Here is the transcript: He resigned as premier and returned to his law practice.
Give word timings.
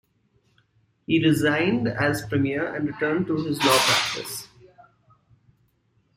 He 1.05 1.23
resigned 1.23 1.87
as 1.87 2.25
premier 2.25 2.73
and 2.75 2.87
returned 2.87 3.27
to 3.27 3.35
his 3.35 3.59
law 3.63 3.77
practice. 3.85 4.47